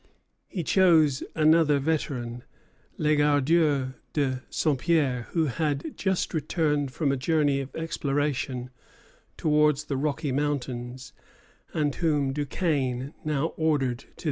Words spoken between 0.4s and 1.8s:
He chose another